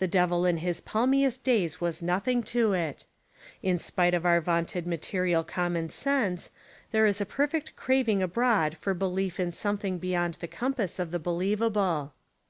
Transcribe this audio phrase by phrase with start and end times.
[0.00, 3.06] The Devil In his palmiest days was nothing to It.
[3.62, 6.50] In despite of our vaunted material common sense,
[6.90, 11.18] there Is a perfect craving abroad for belief in something beyond the compass of the
[11.20, 12.12] believ able.